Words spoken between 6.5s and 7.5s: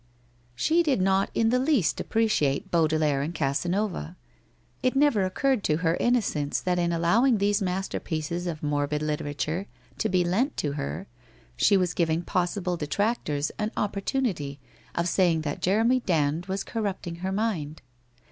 that in allowing